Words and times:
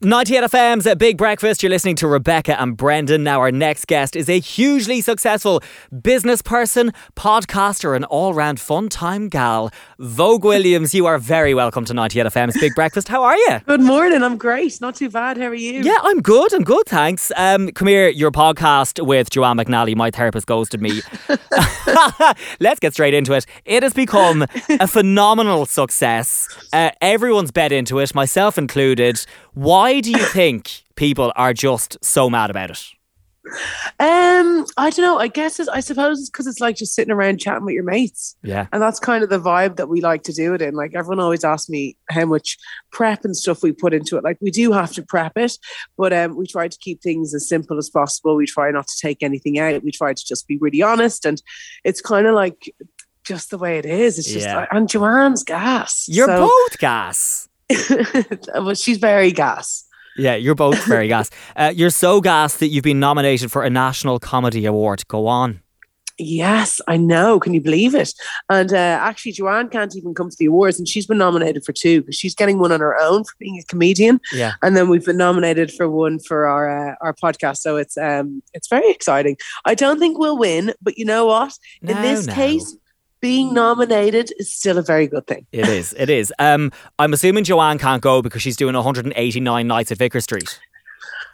98 0.00 0.44
FM's 0.44 0.86
a 0.86 0.94
Big 0.94 1.16
Breakfast. 1.18 1.60
You're 1.60 1.70
listening 1.70 1.96
to 1.96 2.06
Rebecca 2.06 2.60
and 2.60 2.76
Brendan. 2.76 3.24
Now, 3.24 3.40
our 3.40 3.50
next 3.50 3.88
guest 3.88 4.14
is 4.14 4.28
a 4.28 4.38
hugely 4.38 5.00
successful 5.00 5.60
business 6.02 6.40
person, 6.40 6.92
podcaster, 7.16 7.96
and 7.96 8.04
all 8.04 8.32
round 8.32 8.60
fun 8.60 8.88
time 8.90 9.28
gal. 9.28 9.72
Vogue 9.98 10.44
Williams, 10.44 10.94
you 10.94 11.06
are 11.06 11.18
very 11.18 11.52
welcome 11.52 11.84
to 11.84 11.94
98 11.94 12.26
FM's 12.26 12.60
Big 12.60 12.76
Breakfast. 12.76 13.08
How 13.08 13.24
are 13.24 13.36
you? 13.36 13.58
Good 13.66 13.80
morning. 13.80 14.22
I'm 14.22 14.38
great. 14.38 14.80
Not 14.80 14.94
too 14.94 15.10
bad. 15.10 15.36
How 15.36 15.46
are 15.46 15.54
you? 15.56 15.82
Yeah, 15.82 15.98
I'm 16.04 16.22
good. 16.22 16.52
I'm 16.52 16.62
good, 16.62 16.86
thanks. 16.86 17.32
Um, 17.36 17.72
come 17.72 17.88
here, 17.88 18.08
your 18.08 18.30
podcast 18.30 19.04
with 19.04 19.30
Joanne 19.30 19.56
McNally, 19.56 19.96
my 19.96 20.12
therapist 20.12 20.46
ghosted 20.46 20.80
me. 20.80 21.02
Let's 22.60 22.80
get 22.80 22.92
straight 22.92 23.14
into 23.14 23.32
it. 23.32 23.46
It 23.64 23.82
has 23.82 23.92
become 23.92 24.46
a 24.68 24.86
phenomenal 24.88 25.66
success. 25.66 26.48
Uh, 26.72 26.90
everyone's 27.00 27.50
bet 27.50 27.72
into 27.72 27.98
it, 27.98 28.14
myself 28.14 28.58
included. 28.58 29.24
Why 29.54 30.00
do 30.00 30.10
you 30.10 30.24
think 30.24 30.82
people 30.96 31.32
are 31.36 31.52
just 31.52 31.96
so 32.02 32.28
mad 32.30 32.50
about 32.50 32.70
it? 32.70 32.84
Um, 34.00 34.66
I 34.76 34.90
don't 34.90 34.98
know. 35.00 35.18
I 35.18 35.28
guess 35.28 35.58
it's, 35.58 35.68
I 35.68 35.80
suppose 35.80 36.20
it's 36.20 36.30
because 36.30 36.46
it's 36.46 36.60
like 36.60 36.76
just 36.76 36.94
sitting 36.94 37.12
around 37.12 37.38
chatting 37.40 37.64
with 37.64 37.74
your 37.74 37.84
mates. 37.84 38.36
Yeah. 38.42 38.66
And 38.72 38.80
that's 38.82 38.98
kind 39.00 39.24
of 39.24 39.30
the 39.30 39.40
vibe 39.40 39.76
that 39.76 39.88
we 39.88 40.00
like 40.00 40.22
to 40.24 40.32
do 40.32 40.54
it 40.54 40.62
in. 40.62 40.74
Like 40.74 40.94
everyone 40.94 41.20
always 41.20 41.44
asks 41.44 41.68
me 41.68 41.96
how 42.10 42.24
much 42.26 42.56
prep 42.92 43.24
and 43.24 43.36
stuff 43.36 43.62
we 43.62 43.72
put 43.72 43.94
into 43.94 44.16
it. 44.16 44.24
Like 44.24 44.38
we 44.40 44.50
do 44.50 44.72
have 44.72 44.92
to 44.92 45.02
prep 45.02 45.32
it, 45.36 45.56
but 45.96 46.12
um, 46.12 46.36
we 46.36 46.46
try 46.46 46.68
to 46.68 46.78
keep 46.78 47.02
things 47.02 47.34
as 47.34 47.48
simple 47.48 47.78
as 47.78 47.90
possible. 47.90 48.36
We 48.36 48.46
try 48.46 48.70
not 48.70 48.86
to 48.86 48.98
take 49.00 49.22
anything 49.22 49.58
out. 49.58 49.82
We 49.82 49.90
try 49.92 50.12
to 50.14 50.24
just 50.24 50.46
be 50.46 50.58
really 50.58 50.82
honest. 50.82 51.24
And 51.24 51.42
it's 51.84 52.00
kind 52.00 52.26
of 52.26 52.34
like 52.34 52.72
just 53.24 53.50
the 53.50 53.58
way 53.58 53.78
it 53.78 53.86
is. 53.86 54.18
It's 54.18 54.32
just 54.32 54.46
Yeah. 54.46 54.56
like, 54.58 54.68
and 54.72 54.88
Joanne's 54.88 55.44
gas. 55.44 56.06
You're 56.08 56.26
So- 56.28 56.46
both 56.48 56.78
gas. 56.78 57.48
well, 58.54 58.74
she's 58.74 58.96
very 58.98 59.30
gas. 59.32 59.84
Yeah, 60.18 60.34
you're 60.34 60.54
both 60.54 60.84
very 60.86 61.08
gas. 61.14 61.30
Uh, 61.56 61.72
you're 61.74 61.90
so 61.90 62.20
gas 62.20 62.56
that 62.58 62.68
you've 62.68 62.84
been 62.84 63.00
nominated 63.00 63.50
for 63.52 63.62
a 63.62 63.70
National 63.70 64.18
Comedy 64.18 64.66
Award. 64.66 65.06
Go 65.08 65.26
on. 65.26 65.60
Yes, 66.20 66.80
I 66.88 66.96
know. 66.96 67.38
Can 67.38 67.54
you 67.54 67.60
believe 67.60 67.94
it? 67.94 68.12
And 68.50 68.72
uh, 68.72 68.76
actually, 69.00 69.30
Joanne 69.30 69.68
can't 69.68 69.94
even 69.94 70.14
come 70.14 70.28
to 70.30 70.36
the 70.36 70.46
awards, 70.46 70.76
and 70.76 70.88
she's 70.88 71.06
been 71.06 71.18
nominated 71.18 71.64
for 71.64 71.72
two 71.72 72.00
because 72.00 72.16
she's 72.16 72.34
getting 72.34 72.58
one 72.58 72.72
on 72.72 72.80
her 72.80 73.00
own 73.00 73.22
for 73.22 73.34
being 73.38 73.56
a 73.56 73.62
comedian, 73.66 74.20
Yeah. 74.32 74.54
and 74.62 74.76
then 74.76 74.88
we've 74.88 75.04
been 75.04 75.16
nominated 75.16 75.70
for 75.72 75.88
one 75.88 76.18
for 76.18 76.48
our 76.48 76.90
uh, 76.90 76.94
our 77.00 77.14
podcast. 77.14 77.58
So 77.58 77.76
it's 77.76 77.96
um 77.96 78.42
it's 78.52 78.66
very 78.66 78.90
exciting. 78.90 79.36
I 79.64 79.76
don't 79.76 80.00
think 80.00 80.18
we'll 80.18 80.36
win, 80.38 80.74
but 80.82 80.98
you 80.98 81.04
know 81.04 81.26
what? 81.26 81.56
In 81.82 81.94
No, 81.94 82.02
this 82.02 82.26
no. 82.26 82.34
case, 82.34 82.76
being 83.20 83.52
nominated 83.52 84.32
is 84.38 84.52
still 84.52 84.78
a 84.78 84.82
very 84.82 85.06
good 85.06 85.26
thing. 85.26 85.46
It 85.52 85.68
is. 85.68 85.94
It 85.98 86.10
is. 86.10 86.32
Um, 86.38 86.72
I'm 86.98 87.12
assuming 87.12 87.44
Joanne 87.44 87.78
can't 87.78 88.02
go 88.02 88.22
because 88.22 88.42
she's 88.42 88.56
doing 88.56 88.74
189 88.74 89.66
nights 89.66 89.92
at 89.92 89.98
Vicar 89.98 90.20
Street. 90.20 90.58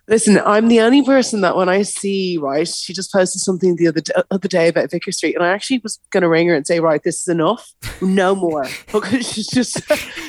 Listen, 0.06 0.38
I'm 0.44 0.68
the 0.68 0.80
only 0.80 1.02
person 1.02 1.40
that 1.40 1.56
when 1.56 1.70
I 1.70 1.80
see, 1.80 2.36
right, 2.36 2.68
she 2.68 2.92
just 2.92 3.10
posted 3.10 3.40
something 3.40 3.76
the 3.76 3.88
other, 3.88 4.02
d- 4.02 4.12
other 4.30 4.48
day 4.48 4.68
about 4.68 4.90
Vicar 4.90 5.12
Street, 5.12 5.34
and 5.34 5.42
I 5.42 5.48
actually 5.48 5.78
was 5.78 5.98
going 6.10 6.20
to 6.20 6.28
ring 6.28 6.46
her 6.48 6.54
and 6.54 6.66
say, 6.66 6.78
right, 6.78 7.02
this 7.02 7.22
is 7.22 7.28
enough, 7.28 7.72
no 8.02 8.34
more, 8.34 8.66
because 8.92 9.32
she's 9.32 9.46
just 9.46 9.80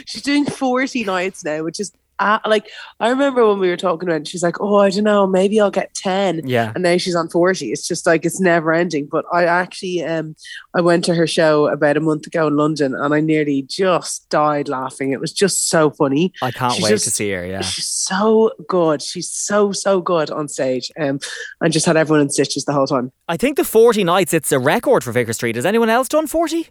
she's 0.08 0.22
doing 0.22 0.46
40 0.46 1.04
nights 1.04 1.44
now, 1.44 1.64
which 1.64 1.82
is 1.82 1.92
uh, 2.20 2.40
like 2.46 2.70
I 3.00 3.10
remember 3.10 3.46
when 3.48 3.60
we 3.60 3.68
were 3.70 3.78
talking 3.78 4.08
about, 4.08 4.22
it, 4.22 4.28
she's 4.28 4.42
like, 4.44 4.60
oh, 4.62 4.78
I 4.78 4.90
don't 4.90 5.04
know, 5.04 5.28
maybe 5.28 5.60
I'll 5.60 5.70
get 5.72 5.94
10, 5.96 6.48
Yeah. 6.48 6.72
and 6.74 6.84
now 6.84 6.98
she's 6.98 7.16
on 7.16 7.28
40. 7.30 7.72
It's 7.72 7.88
just 7.88 8.06
like 8.06 8.26
it's 8.26 8.40
never 8.40 8.72
ending. 8.74 9.08
But 9.12 9.26
I 9.34 9.44
actually, 9.46 10.04
um, 10.04 10.36
I 10.74 10.82
went 10.82 11.04
to 11.06 11.16
her 11.16 11.28
show 11.28 11.68
about 11.68 11.98
a 11.98 12.00
month 12.00 12.26
ago 12.28 12.48
in 12.48 12.56
London, 12.56 12.96
and 12.96 13.14
I 13.14 13.20
nearly 13.20 13.64
just 13.64 14.30
died 14.30 14.68
laughing. 14.70 15.12
It 15.12 15.20
was 15.20 15.34
just 15.34 15.70
so 15.70 15.90
funny. 15.92 16.32
I 16.42 16.52
can't 16.52 16.74
She's 16.74 16.84
wait 16.86 16.92
to 17.00 17.12
see 17.12 17.32
her. 17.32 17.46
Yeah. 17.46 17.62
She's 17.62 17.88
so 17.88 18.52
good. 18.68 19.02
She's 19.02 19.30
so 19.30 19.72
so 19.74 20.00
good 20.02 20.32
on 20.32 20.48
stage, 20.48 20.92
um, 21.00 21.20
and 21.62 21.74
just 21.74 21.86
had 21.86 21.98
everyone 21.98 22.22
in 22.22 22.30
stitches 22.30 22.66
the 22.66 22.74
whole 22.74 22.88
time. 22.88 23.12
I 23.28 23.38
think 23.38 23.58
the 23.58 23.64
40 23.66 24.04
nights, 24.04 24.34
it's 24.34 24.52
a 24.52 24.60
record 24.60 25.04
for 25.04 25.12
Vicar 25.12 25.34
Street. 25.34 25.56
Has 25.56 25.66
anyone 25.66 25.90
else 25.90 26.08
done 26.08 26.28
40? 26.28 26.68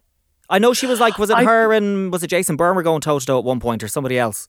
I 0.48 0.58
know 0.58 0.72
she 0.74 0.86
was 0.86 1.00
like, 1.00 1.19
was 1.19 1.30
it 1.30 1.36
I- 1.38 1.44
her 1.44 1.72
and 1.72 2.12
was 2.12 2.22
it 2.22 2.28
Jason 2.28 2.56
were 2.56 2.82
going 2.82 3.00
toe 3.00 3.19
to 3.19 3.26
toe 3.26 3.38
at 3.38 3.44
one 3.44 3.60
point 3.60 3.82
or 3.82 3.88
somebody 3.88 4.19
else? 4.19 4.48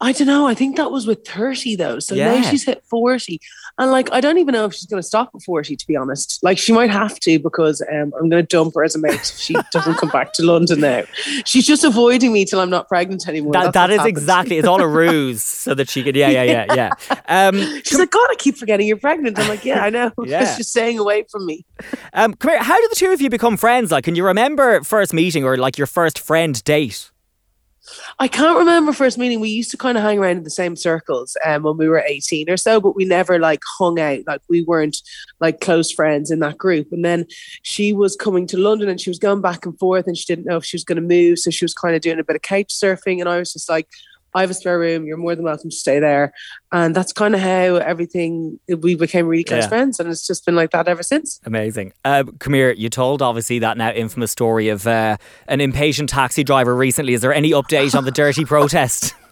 I 0.00 0.12
don't 0.12 0.26
know. 0.26 0.46
I 0.46 0.54
think 0.54 0.76
that 0.76 0.90
was 0.90 1.06
with 1.06 1.26
thirty 1.26 1.76
though. 1.76 1.98
So 1.98 2.14
Yeah. 2.14 2.34
now 2.40 2.42
she's 2.50 2.64
hit 2.64 2.82
forty, 2.88 3.40
and 3.78 3.90
like 3.90 4.10
I 4.12 4.20
don't 4.20 4.38
even 4.38 4.52
know 4.52 4.64
if 4.66 4.74
she's 4.74 4.86
going 4.86 5.02
to 5.02 5.06
stop 5.06 5.30
at 5.34 5.42
forty. 5.42 5.76
To 5.76 5.86
be 5.86 5.96
honest, 5.96 6.38
like 6.42 6.58
she 6.58 6.72
might 6.72 6.90
have 6.90 7.18
to 7.20 7.38
because 7.38 7.82
um, 7.82 8.12
I'm 8.18 8.28
going 8.28 8.42
to 8.42 8.42
dump 8.42 8.74
her 8.74 8.84
as 8.84 8.94
a 8.94 8.98
mate 8.98 9.14
if 9.14 9.24
she 9.24 9.54
doesn't 9.72 9.96
come 9.96 10.08
back 10.10 10.32
to 10.34 10.42
London 10.46 10.80
now. 10.80 11.02
She's 11.44 11.66
just 11.66 11.84
avoiding 11.84 12.32
me 12.32 12.44
till 12.44 12.60
I'm 12.60 12.70
not 12.70 12.88
pregnant 12.88 13.28
anymore. 13.28 13.52
That, 13.52 13.72
that 13.74 13.90
happened. 13.90 14.08
exactly, 14.08 14.58
it's 14.58 14.68
all 14.68 14.80
a 14.80 14.88
ruse 14.88 15.42
so 15.66 15.74
that 15.74 15.88
she 15.90 16.02
could, 16.02 16.16
yeah, 16.16 16.28
yeah, 16.30 16.42
yeah, 16.42 16.74
yeah. 16.74 16.90
Um, 17.28 17.82
She's 17.84 17.98
like, 17.98 18.10
God, 18.10 18.28
I 18.30 18.34
keep 18.36 18.56
forgetting 18.56 18.86
you're 18.86 18.96
pregnant. 18.96 19.38
I'm 19.38 19.48
like, 19.48 19.64
yeah, 19.64 19.82
I 19.84 19.90
know. 19.90 20.10
Yeah. 20.26 20.56
just 20.56 20.70
staying 20.70 20.98
away 20.98 21.24
from 21.30 21.46
me. 21.46 21.64
um, 22.12 22.34
come 22.34 22.50
here, 22.52 22.62
how 22.62 22.80
did 22.80 22.90
the 22.90 22.96
two 22.96 23.12
of 23.12 23.20
you 23.20 23.30
become 23.30 23.56
friends? 23.56 23.90
Like, 23.92 24.04
can 24.04 24.14
you 24.16 24.24
remember 24.24 24.82
first 24.82 25.12
meeting 25.12 25.44
or 25.44 25.56
like 25.56 25.78
your 25.78 25.86
first 25.86 26.18
friend 26.18 26.62
date? 26.64 27.10
I 28.18 28.28
can't 28.28 28.58
remember 28.58 28.92
first 28.92 29.18
meeting. 29.18 29.40
We 29.40 29.48
used 29.48 29.70
to 29.70 29.76
kind 29.76 29.96
of 29.96 30.04
hang 30.04 30.18
around 30.18 30.38
in 30.38 30.44
the 30.44 30.50
same 30.50 30.76
circles 30.76 31.36
um, 31.44 31.62
when 31.62 31.76
we 31.76 31.88
were 31.88 32.02
18 32.06 32.50
or 32.50 32.56
so, 32.56 32.80
but 32.80 32.96
we 32.96 33.04
never 33.04 33.38
like 33.38 33.60
hung 33.78 33.98
out. 34.00 34.20
Like 34.26 34.40
we 34.48 34.62
weren't 34.62 34.96
like 35.40 35.60
close 35.60 35.92
friends 35.92 36.30
in 36.30 36.40
that 36.40 36.58
group. 36.58 36.88
And 36.92 37.04
then 37.04 37.26
she 37.62 37.92
was 37.92 38.16
coming 38.16 38.46
to 38.48 38.56
London 38.56 38.88
and 38.88 39.00
she 39.00 39.10
was 39.10 39.18
going 39.18 39.40
back 39.40 39.66
and 39.66 39.78
forth 39.78 40.06
and 40.06 40.16
she 40.16 40.26
didn't 40.26 40.46
know 40.46 40.56
if 40.56 40.64
she 40.64 40.76
was 40.76 40.84
going 40.84 40.96
to 40.96 41.02
move. 41.02 41.38
So 41.38 41.50
she 41.50 41.64
was 41.64 41.74
kind 41.74 41.94
of 41.94 42.02
doing 42.02 42.18
a 42.18 42.24
bit 42.24 42.36
of 42.36 42.42
couch 42.42 42.68
surfing. 42.68 43.20
And 43.20 43.28
I 43.28 43.38
was 43.38 43.52
just 43.52 43.68
like, 43.68 43.88
I 44.36 44.42
have 44.42 44.50
a 44.50 44.54
spare 44.54 44.78
room. 44.78 45.06
You're 45.06 45.16
more 45.16 45.34
than 45.34 45.44
welcome 45.44 45.70
to 45.70 45.76
stay 45.76 45.98
there. 45.98 46.32
And 46.70 46.94
that's 46.94 47.12
kind 47.12 47.34
of 47.34 47.40
how 47.40 47.76
everything, 47.76 48.60
we 48.68 48.94
became 48.94 49.26
really 49.26 49.44
close 49.44 49.64
Yeah. 49.64 49.68
friends. 49.68 49.98
And 49.98 50.10
it's 50.10 50.26
just 50.26 50.44
been 50.44 50.54
like 50.54 50.70
that 50.70 50.86
ever 50.88 51.02
since. 51.02 51.40
Amazing. 51.44 51.92
Uh, 52.04 52.24
come 52.38 52.52
here, 52.54 52.70
you 52.72 52.88
told 52.90 53.22
obviously 53.22 53.58
that 53.60 53.76
now 53.78 53.90
infamous 53.90 54.30
story 54.30 54.68
of 54.68 54.86
uh, 54.86 55.16
an 55.48 55.60
impatient 55.60 56.10
taxi 56.10 56.44
driver 56.44 56.76
recently. 56.76 57.14
Is 57.14 57.22
there 57.22 57.32
any 57.34 57.50
update 57.52 57.96
on 57.96 58.04
the 58.04 58.10
dirty 58.12 58.44
protest? 58.44 59.14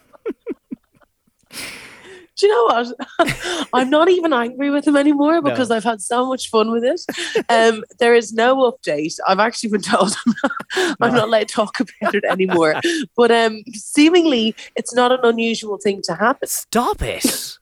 Do 2.36 2.46
you 2.46 2.52
know 2.52 2.64
what? 2.64 3.68
I'm 3.72 3.90
not 3.90 4.08
even 4.08 4.32
angry 4.32 4.70
with 4.70 4.86
him 4.86 4.96
anymore 4.96 5.40
because 5.40 5.70
I've 5.70 5.84
had 5.84 6.00
so 6.00 6.26
much 6.26 6.50
fun 6.50 6.70
with 6.72 6.82
it. 6.84 7.00
Um, 7.48 7.84
there 8.00 8.14
is 8.14 8.32
no 8.32 8.70
update. 8.70 9.18
I've 9.26 9.38
actually 9.38 9.70
been 9.70 9.82
told 9.82 10.14
I'm 10.26 10.34
not, 10.42 10.96
I'm 11.00 11.14
not 11.14 11.24
allowed 11.28 11.48
to 11.48 11.54
talk 11.54 11.78
about 11.80 12.14
it 12.14 12.24
anymore. 12.24 12.74
But 13.16 13.30
um, 13.30 13.62
seemingly, 13.72 14.54
it's 14.76 14.94
not 14.94 15.12
an 15.12 15.20
unusual 15.22 15.78
thing 15.78 16.02
to 16.04 16.14
happen. 16.14 16.48
Stop 16.48 17.02
it. 17.02 17.58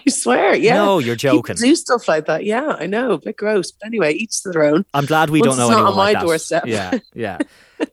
I 0.06 0.10
swear. 0.10 0.54
Yeah. 0.54 0.74
No, 0.74 0.98
you're 0.98 1.16
People 1.16 1.38
joking. 1.42 1.56
do 1.56 1.74
stuff 1.76 2.08
like 2.08 2.26
that. 2.26 2.44
Yeah, 2.44 2.76
I 2.78 2.86
know. 2.86 3.12
A 3.12 3.18
bit 3.18 3.36
gross. 3.36 3.70
But 3.72 3.86
anyway, 3.86 4.12
each 4.14 4.42
to 4.42 4.50
their 4.50 4.64
own. 4.64 4.84
I'm 4.94 5.06
glad 5.06 5.30
we 5.30 5.40
Once 5.40 5.56
don't 5.56 5.58
know 5.58 5.64
it's 5.66 5.70
not 5.70 5.76
anyone 5.76 5.92
on 5.92 5.96
like 5.96 6.14
my 6.14 6.20
that. 6.20 6.26
doorstep. 6.26 6.66
Yeah, 6.66 6.98
yeah. 7.14 7.38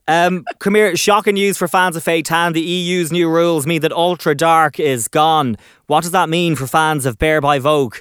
Um, 0.08 0.46
come 0.60 0.76
here, 0.76 0.96
shocking 0.96 1.34
news 1.36 1.58
for 1.58 1.68
fans 1.68 1.96
of 1.96 2.04
Fate 2.04 2.26
Tan. 2.26 2.54
The 2.54 2.62
EU's 2.62 3.12
new 3.12 3.30
rules 3.30 3.66
mean 3.66 3.82
that 3.82 3.92
Ultra 3.92 4.36
Dark 4.36 4.80
is 4.80 5.08
gone. 5.08 5.58
What 5.88 6.02
does 6.04 6.12
that 6.12 6.30
mean 6.30 6.56
for 6.56 6.68
fans 6.68 7.06
of 7.06 7.18
Bare 7.18 7.42
by 7.42 7.60
Vogue? 7.60 7.98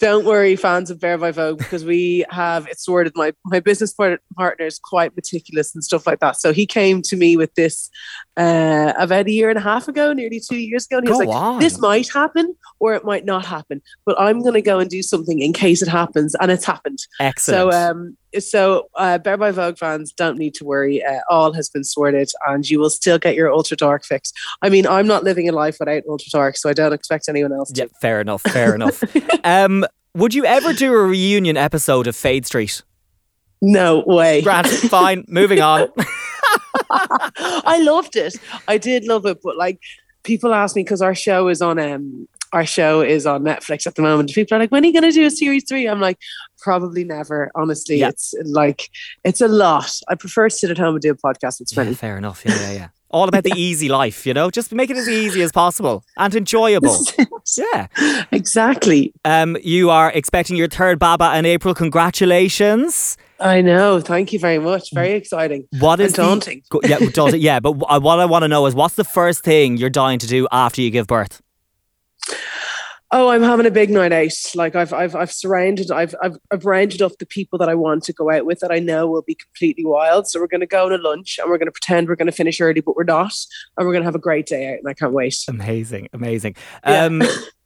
Don't 0.00 0.24
worry, 0.24 0.54
fans 0.54 0.90
of 0.92 1.00
Bare 1.00 1.18
by 1.18 1.32
Vogue, 1.32 1.58
because 1.58 1.84
we 1.84 2.24
have 2.30 2.68
it 2.68 2.78
sorted. 2.78 3.14
My 3.16 3.32
my 3.44 3.58
business 3.58 3.92
partner 3.92 4.20
is 4.64 4.78
quite 4.78 5.16
meticulous 5.16 5.74
and 5.74 5.82
stuff 5.82 6.06
like 6.06 6.20
that. 6.20 6.36
So 6.40 6.52
he 6.52 6.66
came 6.66 7.02
to 7.02 7.16
me 7.16 7.36
with 7.36 7.52
this 7.54 7.90
uh, 8.36 8.92
about 8.96 9.26
a 9.26 9.32
year 9.32 9.48
and 9.48 9.58
a 9.58 9.62
half 9.62 9.88
ago, 9.88 10.12
nearly 10.12 10.38
two 10.40 10.54
years 10.56 10.86
ago, 10.86 10.98
and 10.98 11.06
he 11.08 11.10
was 11.10 11.18
like, 11.18 11.28
on. 11.28 11.58
"This 11.58 11.80
might 11.80 12.08
happen 12.12 12.54
or 12.80 12.94
it 12.94 13.04
might 13.04 13.24
not 13.24 13.44
happen, 13.44 13.82
but 14.04 14.18
I'm 14.20 14.42
going 14.42 14.54
to 14.54 14.62
go 14.62 14.78
and 14.78 14.88
do 14.88 15.02
something 15.02 15.40
in 15.40 15.52
case 15.52 15.82
it 15.82 15.88
happens." 15.88 16.34
And 16.40 16.50
it's 16.50 16.64
happened. 16.64 16.98
Excellent. 17.20 17.72
So 17.72 17.78
um, 17.78 18.16
so 18.38 18.88
uh, 18.96 19.18
Bare 19.18 19.36
by 19.36 19.50
Vogue 19.50 19.78
fans 19.78 20.12
don't 20.12 20.38
need 20.38 20.54
to 20.54 20.64
worry. 20.64 21.04
Uh, 21.04 21.20
all 21.30 21.52
has 21.52 21.68
been 21.68 21.84
sorted, 21.84 22.30
and 22.46 22.68
you 22.68 22.78
will 22.78 22.90
still 22.90 23.18
get 23.18 23.34
your 23.34 23.52
Ultra 23.52 23.76
Dark 23.76 24.04
fix. 24.04 24.32
I 24.62 24.68
mean, 24.68 24.86
I'm 24.86 25.06
not 25.06 25.24
living 25.24 25.48
a 25.48 25.52
life 25.52 25.76
without 25.80 26.02
Ultra 26.08 26.30
Dark, 26.30 26.56
so 26.56 26.68
I 26.68 26.72
don't 26.72 26.92
expect 26.92 27.28
anyone 27.28 27.52
else 27.52 27.72
to. 27.72 27.88
fair 28.00 28.20
enough, 28.20 28.42
fair 28.42 28.74
enough. 28.74 29.02
Um, 29.44 29.86
would 30.14 30.34
you 30.34 30.44
ever 30.44 30.72
do 30.72 30.92
a 30.92 31.06
reunion 31.06 31.56
episode 31.56 32.06
of 32.06 32.16
Fade 32.16 32.44
Street? 32.44 32.82
No 33.62 34.02
way. 34.06 34.42
Grant, 34.42 34.66
fine, 34.66 35.24
moving 35.28 35.60
on. 35.60 35.88
I 36.90 37.80
loved 37.82 38.16
it. 38.16 38.36
I 38.66 38.78
did 38.78 39.04
love 39.04 39.26
it, 39.26 39.38
but 39.42 39.56
like 39.56 39.80
people 40.22 40.54
ask 40.54 40.76
me 40.76 40.82
because 40.82 41.02
our 41.02 41.14
show 41.14 41.48
is 41.48 41.62
on 41.62 41.78
um 41.78 42.28
our 42.52 42.64
show 42.66 43.00
is 43.00 43.26
on 43.26 43.42
Netflix 43.42 43.86
at 43.86 43.94
the 43.94 44.02
moment. 44.02 44.32
People 44.34 44.56
are 44.56 44.60
like, 44.60 44.70
when 44.70 44.82
are 44.84 44.86
you 44.86 44.92
going 44.92 45.02
to 45.04 45.12
do 45.12 45.26
a 45.26 45.30
series 45.30 45.64
three? 45.68 45.86
I'm 45.88 46.00
like, 46.00 46.18
probably 46.58 47.04
never. 47.04 47.50
Honestly, 47.54 47.96
Yeah. 47.98 48.08
it's 48.08 48.34
like 48.44 48.88
it's 49.24 49.40
a 49.40 49.48
lot. 49.48 49.90
I 50.08 50.14
prefer 50.14 50.48
to 50.48 50.54
sit 50.54 50.70
at 50.70 50.78
home 50.78 50.94
and 50.94 51.02
do 51.02 51.10
a 51.10 51.14
podcast. 51.14 51.60
It's 51.60 51.76
Yeah, 51.76 51.92
fair 51.94 52.16
enough. 52.18 52.42
Yeah, 52.44 52.54
yeah, 52.60 52.72
yeah. 52.72 52.88
All 53.10 53.26
about 53.28 53.44
the 53.44 53.52
easy 53.56 53.88
life, 53.88 54.26
you 54.26 54.34
know. 54.34 54.50
Just 54.50 54.72
make 54.72 54.90
it 54.90 54.96
as 54.96 55.08
easy 55.08 55.40
as 55.42 55.50
possible 55.52 56.04
and 56.16 56.34
enjoyable. 56.34 56.96
Yeah. 57.56 57.86
exactly. 58.30 59.14
Um, 59.24 59.56
you 59.62 59.88
are 59.88 60.12
expecting 60.12 60.54
your 60.56 60.68
third 60.68 60.98
Baba 60.98 61.34
in 61.38 61.46
April. 61.46 61.72
Congratulations. 61.74 63.16
I 63.40 63.62
know. 63.62 64.00
Thank 64.00 64.32
you 64.34 64.38
very 64.38 64.58
much. 64.58 64.92
Very 64.92 65.12
exciting. 65.12 65.66
What 65.78 65.98
is 66.00 66.08
And 66.08 66.14
the- 66.14 66.22
daunting. 66.28 66.62
Go- 66.70 66.80
yeah, 66.84 66.98
daunting. 67.12 67.40
Yeah, 67.48 67.60
but 67.60 67.72
what 67.72 68.18
I 68.20 68.24
want 68.26 68.42
to 68.42 68.48
know 68.48 68.66
is 68.66 68.74
what's 68.74 68.96
the 68.96 69.04
first 69.04 69.42
thing 69.44 69.78
you're 69.78 69.88
dying 69.90 70.18
to 70.18 70.26
do 70.26 70.46
after 70.52 70.82
you 70.82 70.90
give 70.90 71.06
birth? 71.06 71.40
Oh, 73.10 73.28
I'm 73.28 73.42
having 73.42 73.64
a 73.64 73.70
big 73.70 73.88
night 73.88 74.12
out. 74.12 74.32
Like 74.54 74.76
I've 74.76 74.92
I've 74.92 75.16
I've 75.16 75.32
surrounded 75.32 75.90
I've 75.90 76.14
I've 76.22 76.36
I've 76.50 76.66
rounded 76.66 77.00
up 77.00 77.12
the 77.18 77.26
people 77.26 77.58
that 77.58 77.68
I 77.68 77.74
want 77.74 78.04
to 78.04 78.12
go 78.12 78.30
out 78.30 78.44
with 78.44 78.60
that 78.60 78.70
I 78.70 78.80
know 78.80 79.06
will 79.06 79.22
be 79.22 79.34
completely 79.34 79.84
wild. 79.86 80.28
So 80.28 80.38
we're 80.38 80.46
gonna 80.46 80.66
go 80.66 80.90
to 80.90 80.96
lunch 80.96 81.38
and 81.38 81.48
we're 81.50 81.56
gonna 81.58 81.70
pretend 81.70 82.08
we're 82.08 82.16
gonna 82.16 82.32
finish 82.32 82.60
early, 82.60 82.82
but 82.82 82.96
we're 82.96 83.04
not. 83.04 83.32
And 83.76 83.86
we're 83.86 83.94
gonna 83.94 84.04
have 84.04 84.14
a 84.14 84.20
great 84.20 84.46
day 84.46 84.72
out 84.72 84.78
and 84.80 84.88
I 84.88 84.92
can't 84.92 85.14
wait. 85.14 85.36
Amazing, 85.48 86.08
amazing. 86.12 86.56
Yeah. 86.86 87.04
Um 87.04 87.22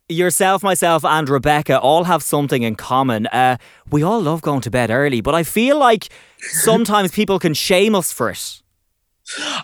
yourself, 0.08 0.62
myself, 0.62 1.04
and 1.04 1.28
Rebecca 1.28 1.78
all 1.80 2.04
have 2.04 2.22
something 2.22 2.62
in 2.62 2.74
common. 2.74 3.26
Uh, 3.28 3.56
we 3.90 4.02
all 4.02 4.20
love 4.20 4.42
going 4.42 4.60
to 4.60 4.70
bed 4.70 4.90
early, 4.90 5.20
but 5.20 5.34
I 5.34 5.42
feel 5.42 5.78
like 5.78 6.08
sometimes 6.38 7.10
people 7.14 7.38
can 7.38 7.54
shame 7.54 7.94
us 7.94 8.12
for 8.12 8.30
it. 8.30 8.60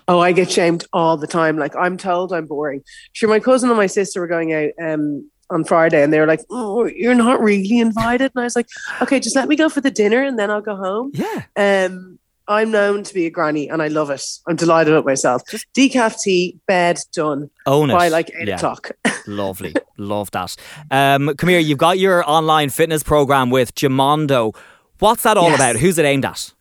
Oh, 0.07 0.21
I 0.21 0.33
get 0.33 0.51
shamed 0.51 0.87
all 0.93 1.17
the 1.17 1.27
time. 1.27 1.59
Like 1.59 1.75
I'm 1.77 1.97
told 1.97 2.33
I'm 2.33 2.47
boring. 2.47 2.83
Sure, 3.13 3.29
my 3.29 3.41
cousin 3.41 3.69
and 3.69 3.77
my 3.77 3.87
sister 3.87 4.21
were 4.21 4.27
going 4.27 4.53
out 4.53 4.71
um 4.83 5.29
on 5.51 5.65
Friday 5.65 6.03
and 6.03 6.13
they 6.13 6.21
were 6.21 6.27
like, 6.27 6.41
Oh, 6.51 6.85
you're 6.87 7.15
not 7.15 7.41
really 7.41 7.79
invited. 7.79 8.33
And 8.35 8.41
I 8.41 8.45
was 8.45 8.57
like, 8.57 8.69
Okay, 9.03 9.21
just 9.21 9.37
let 9.37 9.49
me 9.49 9.57
go 9.57 9.69
for 9.69 9.81
the 9.81 9.91
dinner 9.91 10.23
and 10.23 10.39
then 10.39 10.51
I'll 10.51 10.61
go 10.61 10.77
home. 10.77 11.11
Yeah. 11.15 11.45
Um 11.57 12.19
I'm 12.51 12.71
known 12.71 13.03
to 13.03 13.13
be 13.13 13.27
a 13.27 13.31
granny 13.31 13.69
and 13.69 13.83
I 13.83 13.89
love 13.89 14.09
it. 14.09 14.23
I'm 14.47 14.57
delighted 14.57 14.95
with 14.95 15.05
myself. 15.05 15.43
Just 15.51 15.67
decaf 15.77 16.19
tea, 16.19 16.59
bed 16.67 16.99
done 17.13 17.51
Own 17.67 17.91
it. 17.91 17.93
by 17.93 18.09
like 18.09 18.31
eight 18.39 18.49
Yeah. 18.49 18.57
o'clock. 18.57 18.91
Lovely. 19.27 19.75
Love 19.99 20.31
that. 20.31 20.57
Um, 20.91 21.35
come 21.37 21.51
here, 21.51 21.59
you've 21.59 21.77
got 21.77 21.99
your 21.99 22.25
online 22.29 22.71
fitness 22.71 23.03
program 23.03 23.51
with 23.51 23.75
Gymondo. 23.75 24.57
What's 24.99 25.25
that 25.25 25.37
all 25.37 25.51
Yes. 25.51 25.57
about? 25.57 25.77
Who's 25.77 25.99
it 25.99 26.07
aimed 26.07 26.25
at? 26.25 26.55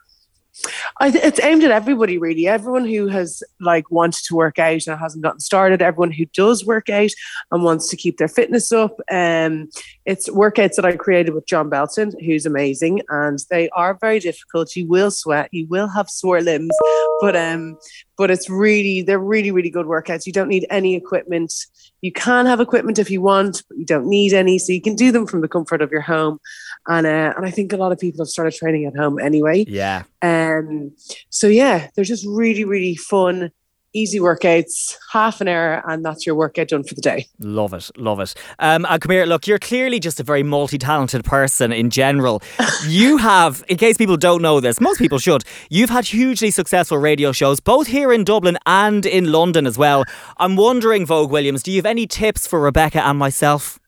I 0.99 1.11
th- 1.11 1.23
it's 1.23 1.39
aimed 1.43 1.63
at 1.63 1.71
everybody 1.71 2.17
really. 2.17 2.47
Everyone 2.47 2.85
who 2.85 3.07
has 3.07 3.43
like 3.59 3.89
wanted 3.91 4.23
to 4.25 4.35
work 4.35 4.59
out 4.59 4.87
and 4.87 4.99
hasn't 4.99 5.23
gotten 5.23 5.39
started. 5.39 5.81
Everyone 5.81 6.11
who 6.11 6.25
does 6.27 6.65
work 6.65 6.89
out 6.89 7.11
and 7.51 7.63
wants 7.63 7.89
to 7.89 7.97
keep 7.97 8.17
their 8.17 8.27
fitness 8.27 8.71
up. 8.71 8.97
Um, 9.11 9.69
it's 10.05 10.29
workouts 10.29 10.75
that 10.75 10.85
I 10.85 10.95
created 10.95 11.33
with 11.33 11.47
John 11.47 11.69
Belton, 11.69 12.11
who's 12.25 12.45
amazing, 12.45 13.01
and 13.09 13.39
they 13.49 13.69
are 13.69 13.97
very 13.99 14.19
difficult. 14.19 14.75
You 14.75 14.87
will 14.87 15.11
sweat, 15.11 15.49
you 15.51 15.67
will 15.67 15.87
have 15.89 16.09
sore 16.09 16.41
limbs, 16.41 16.75
but 17.19 17.35
um, 17.35 17.77
but 18.17 18.31
it's 18.31 18.49
really 18.49 19.01
they're 19.01 19.19
really 19.19 19.51
really 19.51 19.69
good 19.69 19.85
workouts. 19.85 20.25
You 20.25 20.33
don't 20.33 20.49
need 20.49 20.65
any 20.69 20.95
equipment. 20.95 21.53
You 22.01 22.11
can 22.11 22.45
have 22.45 22.59
equipment 22.59 22.99
if 22.99 23.09
you 23.09 23.21
want, 23.21 23.63
but 23.67 23.77
you 23.77 23.85
don't 23.85 24.07
need 24.07 24.33
any, 24.33 24.59
so 24.59 24.73
you 24.73 24.81
can 24.81 24.95
do 24.95 25.11
them 25.11 25.25
from 25.25 25.41
the 25.41 25.47
comfort 25.47 25.81
of 25.81 25.91
your 25.91 26.01
home. 26.01 26.39
And 26.87 27.07
uh, 27.07 27.33
and 27.35 27.45
I 27.45 27.51
think 27.51 27.73
a 27.73 27.77
lot 27.77 27.91
of 27.91 27.99
people 27.99 28.21
have 28.21 28.29
started 28.29 28.53
training 28.53 28.85
at 28.85 28.95
home 28.95 29.19
anyway. 29.19 29.65
Yeah. 29.67 30.03
Um, 30.21 30.91
so 31.29 31.47
yeah, 31.47 31.89
they're 31.95 32.05
just 32.05 32.25
really, 32.25 32.65
really 32.65 32.95
fun, 32.95 33.51
easy 33.93 34.19
workouts, 34.19 34.95
half 35.11 35.41
an 35.41 35.47
hour, 35.47 35.83
and 35.87 36.03
that's 36.03 36.25
your 36.25 36.35
workout 36.35 36.69
done 36.69 36.83
for 36.83 36.93
the 36.93 37.01
day. 37.01 37.27
Love 37.39 37.73
it, 37.73 37.89
love 37.97 38.19
it. 38.19 38.33
Um, 38.59 38.85
and 38.89 39.01
come 39.01 39.11
here, 39.11 39.25
look, 39.25 39.47
you're 39.47 39.59
clearly 39.59 39.99
just 39.99 40.19
a 40.19 40.23
very 40.23 40.43
multi-talented 40.43 41.23
person 41.23 41.71
in 41.71 41.89
general. 41.89 42.41
you 42.87 43.17
have, 43.17 43.63
in 43.67 43.77
case 43.77 43.97
people 43.97 44.17
don't 44.17 44.41
know 44.41 44.59
this, 44.59 44.79
most 44.79 44.99
people 44.99 45.19
should. 45.19 45.43
You've 45.69 45.89
had 45.89 46.05
hugely 46.05 46.51
successful 46.51 46.97
radio 46.97 47.31
shows, 47.31 47.59
both 47.59 47.87
here 47.87 48.13
in 48.13 48.23
Dublin 48.23 48.57
and 48.65 49.05
in 49.05 49.31
London 49.31 49.65
as 49.65 49.77
well. 49.77 50.03
I'm 50.37 50.55
wondering, 50.55 51.05
Vogue 51.05 51.31
Williams, 51.31 51.63
do 51.63 51.71
you 51.71 51.77
have 51.77 51.85
any 51.85 52.07
tips 52.07 52.47
for 52.47 52.59
Rebecca 52.59 53.05
and 53.05 53.17
myself? 53.17 53.79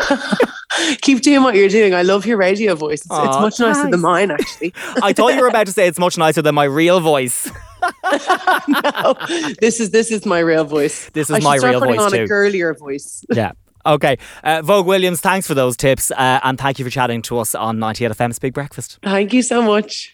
Keep 1.02 1.22
doing 1.22 1.42
what 1.42 1.54
you're 1.54 1.68
doing. 1.68 1.94
I 1.94 2.02
love 2.02 2.26
your 2.26 2.36
radio 2.36 2.74
voice. 2.74 3.00
It's, 3.00 3.08
it's 3.10 3.36
much 3.36 3.60
nicer 3.60 3.74
thanks. 3.74 3.90
than 3.90 4.00
mine, 4.00 4.30
actually. 4.30 4.72
I 5.02 5.12
thought 5.12 5.34
you 5.34 5.40
were 5.40 5.48
about 5.48 5.66
to 5.66 5.72
say 5.72 5.86
it's 5.86 5.98
much 5.98 6.18
nicer 6.18 6.42
than 6.42 6.54
my 6.54 6.64
real 6.64 7.00
voice. 7.00 7.50
no, 8.68 9.14
this 9.60 9.80
is 9.80 9.90
this 9.90 10.10
is 10.10 10.26
my 10.26 10.40
real 10.40 10.64
voice. 10.64 11.10
This 11.10 11.30
is 11.30 11.36
should 11.36 11.44
my 11.44 11.56
real 11.56 11.80
voice 11.80 12.00
on 12.00 12.10
too. 12.10 12.22
a 12.22 12.26
girlier 12.26 12.74
voice. 12.74 13.24
yeah. 13.32 13.52
Okay. 13.84 14.16
Uh, 14.44 14.62
Vogue 14.62 14.86
Williams, 14.86 15.20
thanks 15.20 15.46
for 15.46 15.54
those 15.54 15.76
tips 15.76 16.10
uh, 16.12 16.40
and 16.42 16.58
thank 16.58 16.78
you 16.78 16.84
for 16.84 16.90
chatting 16.90 17.20
to 17.22 17.38
us 17.38 17.54
on 17.54 17.78
98 17.78 18.12
FM's 18.12 18.38
Big 18.38 18.54
Breakfast. 18.54 18.98
Thank 19.02 19.32
you 19.32 19.42
so 19.42 19.60
much. 19.60 20.10